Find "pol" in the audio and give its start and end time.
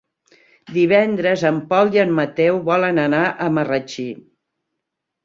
1.73-1.91